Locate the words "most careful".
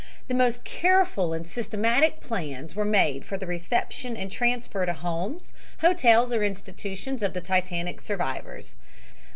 0.33-1.31